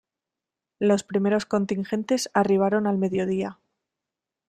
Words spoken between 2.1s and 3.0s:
arribaron al